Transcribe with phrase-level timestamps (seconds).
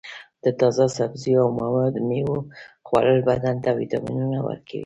[0.43, 1.49] د تازه سبزیو او
[2.09, 2.37] میوو
[2.87, 4.79] خوړل بدن ته وټامینونه ورکوي.